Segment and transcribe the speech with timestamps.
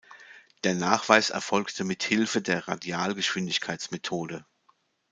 [0.63, 4.47] Der Nachweis erfolgte mit Hilfe der Radialgeschwindigkeitsmethode.